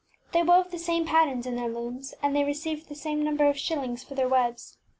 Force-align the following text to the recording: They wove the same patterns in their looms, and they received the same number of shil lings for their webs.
They 0.33 0.41
wove 0.41 0.71
the 0.71 0.79
same 0.79 1.05
patterns 1.05 1.45
in 1.45 1.55
their 1.55 1.69
looms, 1.69 2.15
and 2.23 2.35
they 2.35 2.43
received 2.43 2.89
the 2.89 2.95
same 2.95 3.23
number 3.23 3.45
of 3.47 3.55
shil 3.57 3.81
lings 3.81 4.03
for 4.03 4.15
their 4.15 4.27
webs. 4.27 4.79